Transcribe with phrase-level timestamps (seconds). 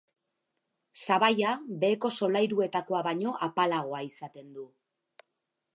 [1.01, 1.51] Sabaia
[1.83, 4.67] beheko solairuetakoa baino apalagoa izaten du.